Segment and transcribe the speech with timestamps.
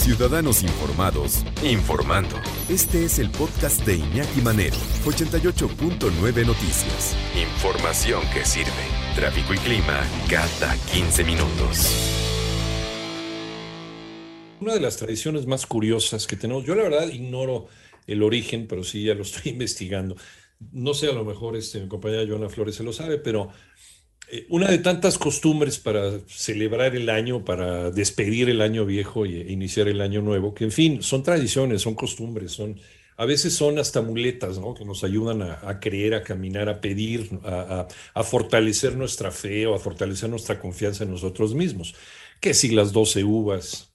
[0.00, 2.34] Ciudadanos Informados, informando.
[2.70, 7.14] Este es el podcast de Iñaki Manero, 88.9 Noticias.
[7.36, 8.70] Información que sirve.
[9.14, 10.00] Tráfico y clima
[10.30, 11.92] cada 15 minutos.
[14.62, 17.68] Una de las tradiciones más curiosas que tenemos, yo la verdad ignoro
[18.06, 20.16] el origen, pero sí ya lo estoy investigando.
[20.72, 23.50] No sé, a lo mejor este, mi compañera Joana Flores se lo sabe, pero
[24.48, 29.88] una de tantas costumbres para celebrar el año, para despedir el año viejo e iniciar
[29.88, 32.78] el año nuevo, que en fin, son tradiciones, son costumbres, son,
[33.16, 34.74] a veces son hasta muletas, ¿no?
[34.74, 39.74] Que nos ayudan a, creer, a caminar, a pedir, a, a, fortalecer nuestra fe o
[39.74, 41.94] a fortalecer nuestra confianza en nosotros mismos.
[42.40, 43.89] Que si las doce uvas,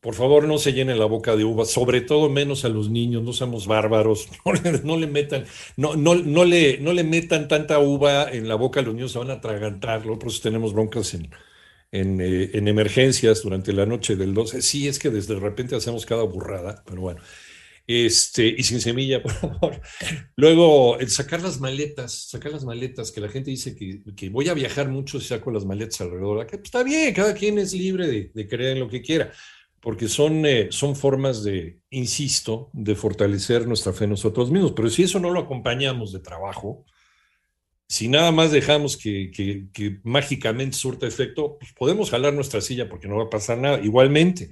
[0.00, 3.22] por favor, no se llenen la boca de uvas, sobre todo menos a los niños,
[3.22, 4.28] no seamos bárbaros,
[4.84, 5.44] no le, metan,
[5.76, 9.12] no, no, no, le, no le metan tanta uva en la boca a los niños,
[9.12, 11.30] se van a atragantarlo, por eso tenemos broncas en,
[11.92, 14.62] en, eh, en, emergencias durante la noche del 12.
[14.62, 17.20] Sí, es que desde de repente hacemos cada burrada, pero bueno.
[17.86, 19.80] Este, y sin semilla, por favor.
[20.36, 24.48] Luego, el sacar las maletas, sacar las maletas, que la gente dice que, que voy
[24.48, 26.46] a viajar mucho si saco las maletas alrededor.
[26.46, 29.30] Pues, está bien, cada quien es libre de, de creer en lo que quiera
[29.80, 34.72] porque son, eh, son formas de, insisto, de fortalecer nuestra fe en nosotros mismos.
[34.72, 36.84] Pero si eso no lo acompañamos de trabajo,
[37.88, 43.08] si nada más dejamos que, que, mágicamente surta efecto, pues podemos jalar nuestra silla porque
[43.08, 43.80] no va a pasar nada.
[43.82, 44.50] Igualmente,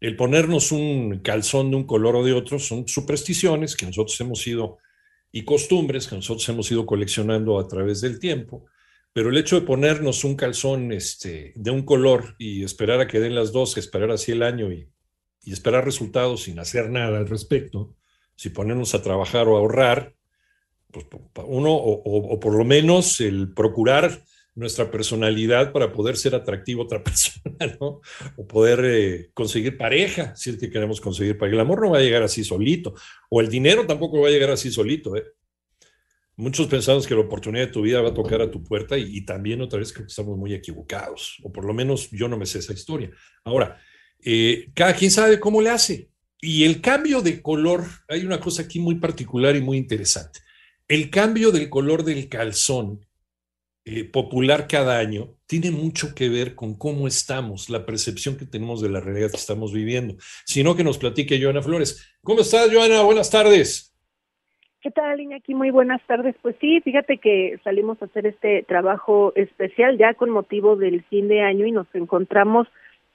[0.00, 4.46] el ponernos un calzón de un color o de otro son supersticiones que nosotros hemos
[4.46, 4.78] ido
[5.30, 8.64] y costumbres que nosotros hemos ido coleccionando a través del tiempo
[9.18, 13.18] pero el hecho de ponernos un calzón este, de un color y esperar a que
[13.18, 14.88] den las dos, esperar así el año y,
[15.44, 17.96] esperar resultados sin hacer nada al respecto,
[18.36, 20.14] si ponernos a trabajar o a ahorrar,
[20.92, 21.06] pues
[21.48, 24.22] uno, o, por lo menos el procurar
[24.54, 27.76] nuestra personalidad para poder ser atractivo a otra persona.
[27.80, 31.56] O poder eh, conseguir pareja, si es que queremos conseguir pareja.
[31.56, 32.94] El amor no va a llegar así solito,
[33.30, 35.24] o el dinero tampoco va a llegar así solito, ¿eh?
[36.38, 39.22] Muchos pensamos que la oportunidad de tu vida va a tocar a tu puerta y,
[39.22, 42.60] también otra vez que estamos muy equivocados, o por lo menos yo no me sé
[42.60, 43.10] esa historia.
[43.42, 43.76] Ahora,
[44.22, 46.10] eh, cada quien sabe cómo le hace.
[46.40, 50.38] Y el cambio de color, hay una cosa aquí muy particular y muy interesante.
[50.86, 53.04] El cambio del color del calzón
[53.84, 58.80] eh, popular cada año tiene mucho que ver con cómo estamos, la percepción que tenemos
[58.80, 60.16] de la realidad que estamos viviendo.
[60.46, 62.00] Sino que nos platique Joana Flores.
[62.22, 63.02] ¿Cómo estás, Joana?
[63.02, 63.97] Buenas tardes.
[64.80, 65.56] ¿Qué tal, Iñaki?
[65.56, 66.36] Muy buenas tardes.
[66.40, 71.26] Pues sí, fíjate que salimos a hacer este trabajo especial ya con motivo del fin
[71.26, 72.68] de año y nos encontramos,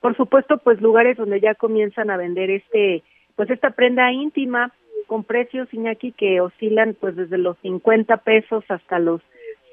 [0.00, 3.02] por supuesto, pues lugares donde ya comienzan a vender este,
[3.36, 4.72] pues esta prenda íntima
[5.06, 9.20] con precios, Iñaki, que oscilan pues desde los 50 pesos hasta los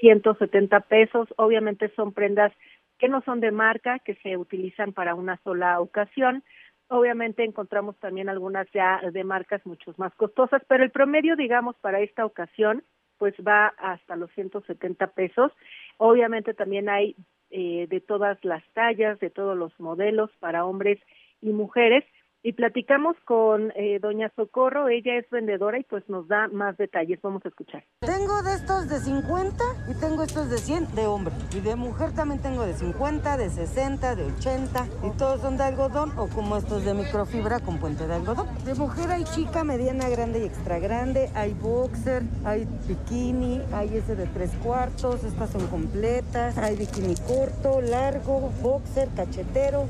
[0.01, 1.29] 170 pesos.
[1.37, 2.51] Obviamente son prendas
[2.99, 6.43] que no son de marca, que se utilizan para una sola ocasión
[6.89, 11.99] Obviamente encontramos también algunas ya de marcas mucho más costosas, pero el promedio, digamos, para
[11.99, 12.83] esta ocasión,
[13.17, 15.51] pues va hasta los 170 pesos.
[15.97, 17.15] Obviamente también hay
[17.49, 20.99] eh, de todas las tallas, de todos los modelos para hombres
[21.41, 22.03] y mujeres
[22.47, 27.19] y platicamos con eh, doña Socorro, ella es vendedora y pues nos da más detalles,
[27.21, 27.83] vamos a escuchar.
[27.99, 32.15] Tengo de estos de 50 y tengo estos de 100 de hombre y de mujer
[32.15, 36.55] también tengo de 50, de 60, de 80 y todos son de algodón o como
[36.55, 38.47] estos de microfibra con puente de algodón.
[38.63, 44.15] De mujer hay chica, mediana, grande y extra grande, hay boxer, hay bikini, hay ese
[44.15, 49.89] de tres cuartos, estas son completas, hay bikini corto, largo, boxer, cachetero.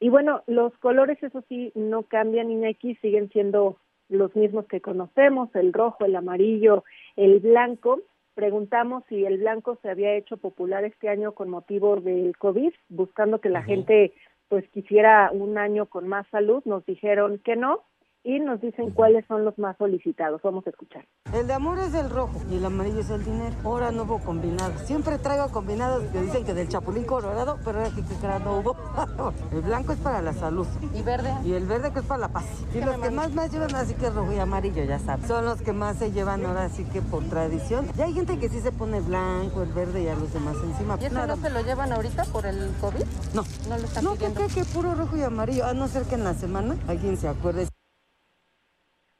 [0.00, 3.78] Y bueno, los colores, eso sí, no cambian, Ineki, siguen siendo
[4.08, 6.84] los mismos que conocemos, el rojo, el amarillo,
[7.16, 8.00] el blanco.
[8.34, 13.40] Preguntamos si el blanco se había hecho popular este año con motivo del COVID, buscando
[13.40, 14.12] que la gente
[14.48, 17.82] pues quisiera un año con más salud, nos dijeron que no.
[18.28, 20.42] Y nos dicen cuáles son los más solicitados.
[20.42, 21.02] Vamos a escuchar.
[21.32, 23.56] El de amor es el rojo y el amarillo es el dinero.
[23.64, 24.78] Ahora no hubo combinado.
[24.84, 28.02] Siempre traigo combinados que dicen que del chapulín colorado, pero ahora que,
[28.44, 28.76] no hubo.
[29.52, 30.66] el blanco es para la salud.
[30.94, 31.32] ¿Y verde?
[31.42, 32.44] Y el verde que es para la paz.
[32.74, 35.26] Y los que más más llevan así que rojo y amarillo, ya sabes.
[35.26, 37.86] Son los que más se llevan ahora así que por tradición.
[37.96, 40.98] Ya hay gente que sí se pone blanco, el verde y a los demás encima.
[41.00, 43.04] ¿Y eso no se lo llevan ahorita por el COVID?
[43.32, 43.42] No.
[43.70, 46.24] No lo están no, que, que puro rojo y amarillo, a no ser que en
[46.24, 47.68] la semana alguien se acuerde.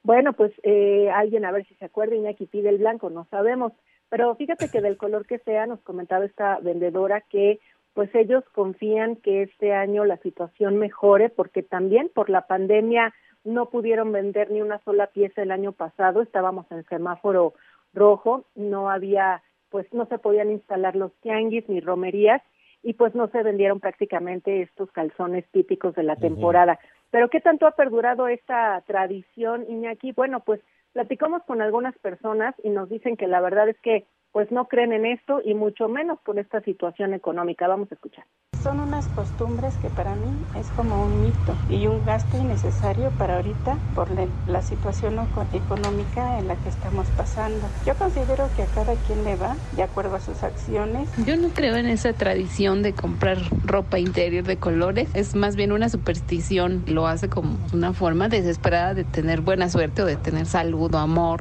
[0.03, 3.73] Bueno, pues eh, alguien a ver si se acuerda, Iñaki pide el blanco, no sabemos.
[4.09, 7.59] Pero fíjate que del color que sea, nos comentaba esta vendedora que
[7.93, 13.13] pues ellos confían que este año la situación mejore porque también por la pandemia
[13.43, 17.53] no pudieron vender ni una sola pieza el año pasado, estábamos en semáforo
[17.93, 22.41] rojo, no había, pues no se podían instalar los tianguis ni romerías
[22.83, 26.79] y pues no se vendieron prácticamente estos calzones típicos de la temporada.
[27.11, 30.11] Pero ¿qué tanto ha perdurado esta tradición, Iñaki?
[30.11, 30.61] Bueno, pues
[30.93, 34.93] platicamos con algunas personas y nos dicen que la verdad es que pues no creen
[34.93, 37.67] en esto y mucho menos con esta situación económica.
[37.67, 38.25] Vamos a escuchar.
[38.61, 40.27] Son unas costumbres que para mí
[40.59, 45.17] es como un mito y un gasto innecesario para ahorita por la, la situación
[45.53, 47.65] económica en la que estamos pasando.
[47.85, 51.09] Yo considero que a cada quien le va de acuerdo a sus acciones.
[51.25, 55.07] Yo no creo en esa tradición de comprar ropa interior de colores.
[55.15, 56.83] Es más bien una superstición.
[56.85, 60.97] Lo hace como una forma desesperada de tener buena suerte o de tener salud o
[60.97, 61.39] amor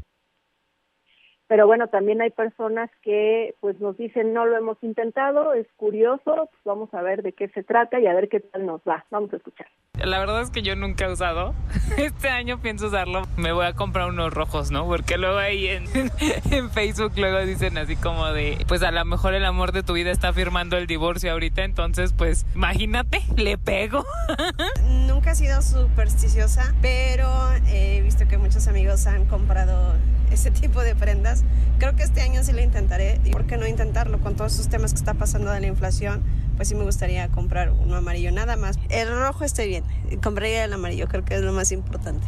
[1.48, 6.20] pero bueno, también hay personas que pues nos dicen no lo hemos intentado, es curioso,
[6.24, 9.06] pues vamos a ver de qué se trata y a ver qué tal nos va.
[9.10, 9.66] Vamos a escuchar.
[10.04, 11.54] La verdad es que yo nunca he usado.
[11.96, 13.22] Este año pienso usarlo.
[13.36, 14.86] Me voy a comprar unos rojos, ¿no?
[14.86, 15.84] Porque luego ahí en,
[16.50, 19.94] en Facebook luego dicen así como de, pues a lo mejor el amor de tu
[19.94, 24.04] vida está firmando el divorcio ahorita, entonces pues imagínate, le pego.
[25.18, 27.26] Nunca he sido supersticiosa, pero
[27.66, 29.94] he visto que muchos amigos han comprado
[30.32, 31.44] ese tipo de prendas.
[31.80, 33.18] Creo que este año sí lo intentaré.
[33.24, 34.20] ¿Y por qué no intentarlo?
[34.20, 36.22] Con todos esos temas que está pasando de la inflación,
[36.54, 38.78] pues sí me gustaría comprar uno amarillo nada más.
[38.90, 39.82] El rojo estoy bien,
[40.22, 42.24] compraría el amarillo, creo que es lo más importante.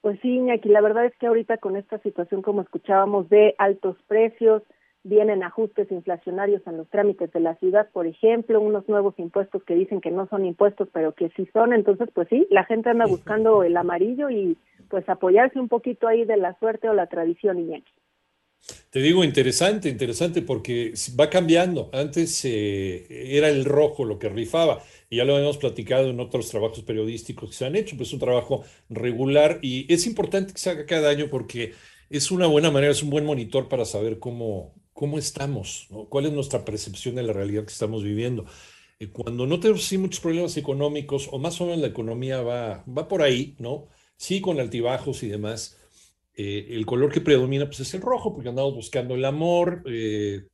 [0.00, 3.96] Pues sí, Iñaki, la verdad es que ahorita con esta situación, como escuchábamos, de altos
[4.08, 4.64] precios,
[5.08, 9.74] vienen ajustes inflacionarios en los trámites de la ciudad, por ejemplo, unos nuevos impuestos que
[9.74, 13.06] dicen que no son impuestos, pero que sí son, entonces pues sí, la gente anda
[13.06, 14.56] buscando el amarillo y
[14.88, 17.92] pues apoyarse un poquito ahí de la suerte o la tradición, Iñaki.
[18.90, 21.90] Te digo, interesante, interesante, porque va cambiando.
[21.92, 26.50] Antes eh, era el rojo lo que rifaba, y ya lo hemos platicado en otros
[26.50, 30.70] trabajos periodísticos que se han hecho, pues un trabajo regular, y es importante que se
[30.70, 31.72] haga cada año porque
[32.10, 36.32] es una buena manera, es un buen monitor para saber cómo, cómo estamos, cuál es
[36.32, 38.46] nuestra percepción de la realidad que estamos viviendo.
[38.98, 43.06] Eh, cuando no tenemos muchos problemas económicos, o más o menos la economía va, va
[43.06, 43.86] por ahí, ¿no?
[44.16, 45.78] Sí, con altibajos y demás
[46.34, 50.48] eh, el color que predomina pues, es el rojo, porque andamos buscando el amor, eh,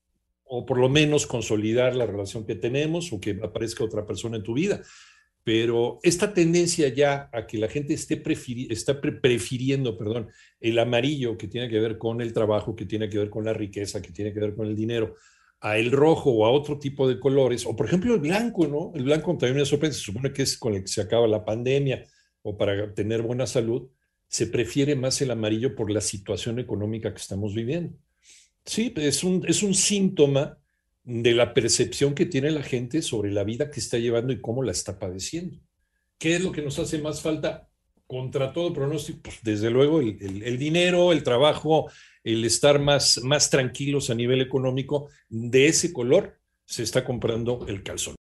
[0.44, 4.43] o por lo menos consolidar la relación que tenemos, o que aparezca otra persona en
[4.43, 4.82] tu vida.
[5.44, 8.23] Pero esta tendencia ya a que la gente esté
[8.70, 13.11] está pre prefiriendo perdón, el amarillo que tiene que ver con el trabajo, que tiene
[13.11, 15.17] que ver con la riqueza, que tiene que ver con el dinero,
[15.61, 18.93] a el rojo o a otro tipo de colores, o por ejemplo el blanco, ¿no?
[18.94, 21.44] El blanco también me sorprende, se supone que es con el que se acaba la
[21.44, 22.05] pandemia
[22.43, 23.88] o para tener buena salud,
[24.29, 27.96] se prefiere más el amarillo por la situación económica que estamos viviendo.
[28.64, 30.58] Sí, es un, es un síntoma
[31.05, 34.62] de la percepción que tiene la gente sobre la vida que está llevando y cómo
[34.62, 35.59] la está padeciendo.
[36.19, 37.69] ¿Qué es lo que nos hace más falta
[38.06, 39.21] contra todo pronóstico?
[39.23, 41.91] Pues desde luego el, el, el, dinero, el trabajo,
[42.23, 45.11] el estar más, más tranquilos a nivel económico.
[45.29, 48.12] De ese color se está comprando el calzón.